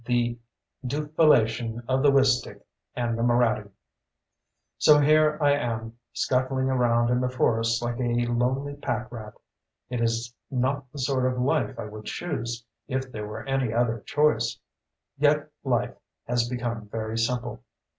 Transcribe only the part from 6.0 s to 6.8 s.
scuttling